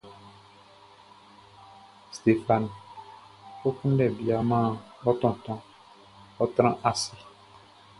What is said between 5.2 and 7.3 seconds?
tontonʼn; ɔ́ trán ase.